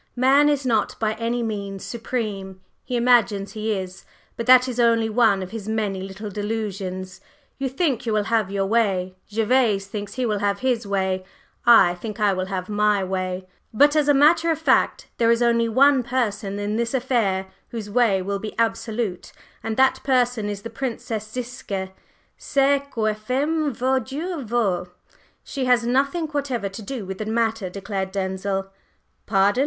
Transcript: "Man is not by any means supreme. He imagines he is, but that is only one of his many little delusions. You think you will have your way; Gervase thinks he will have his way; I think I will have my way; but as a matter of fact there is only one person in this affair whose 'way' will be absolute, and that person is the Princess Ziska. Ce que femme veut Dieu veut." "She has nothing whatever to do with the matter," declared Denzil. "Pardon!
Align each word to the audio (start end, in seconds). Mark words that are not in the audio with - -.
"Man 0.15 0.49
is 0.49 0.65
not 0.65 0.95
by 0.99 1.13
any 1.13 1.43
means 1.43 1.85
supreme. 1.85 2.59
He 2.83 2.95
imagines 2.97 3.51
he 3.51 3.71
is, 3.73 4.03
but 4.35 4.47
that 4.47 4.67
is 4.67 4.79
only 4.79 5.09
one 5.11 5.43
of 5.43 5.51
his 5.51 5.69
many 5.69 6.01
little 6.01 6.31
delusions. 6.31 7.21
You 7.59 7.69
think 7.69 8.07
you 8.07 8.11
will 8.13 8.23
have 8.23 8.49
your 8.49 8.65
way; 8.65 9.13
Gervase 9.31 9.85
thinks 9.85 10.15
he 10.15 10.25
will 10.25 10.39
have 10.39 10.61
his 10.61 10.87
way; 10.87 11.23
I 11.67 11.93
think 11.93 12.19
I 12.19 12.33
will 12.33 12.47
have 12.47 12.67
my 12.67 13.03
way; 13.03 13.47
but 13.71 13.95
as 13.95 14.07
a 14.07 14.13
matter 14.15 14.49
of 14.49 14.57
fact 14.57 15.05
there 15.19 15.29
is 15.29 15.43
only 15.43 15.69
one 15.69 16.01
person 16.01 16.57
in 16.57 16.77
this 16.77 16.95
affair 16.95 17.45
whose 17.69 17.87
'way' 17.87 18.23
will 18.23 18.39
be 18.39 18.57
absolute, 18.57 19.31
and 19.61 19.77
that 19.77 20.01
person 20.03 20.49
is 20.49 20.63
the 20.63 20.71
Princess 20.71 21.31
Ziska. 21.31 21.91
Ce 22.39 22.81
que 22.91 23.13
femme 23.13 23.71
veut 23.71 24.03
Dieu 24.03 24.43
veut." 24.43 24.87
"She 25.43 25.65
has 25.65 25.85
nothing 25.85 26.25
whatever 26.29 26.69
to 26.69 26.81
do 26.81 27.05
with 27.05 27.19
the 27.19 27.25
matter," 27.27 27.69
declared 27.69 28.11
Denzil. 28.11 28.65
"Pardon! 29.27 29.59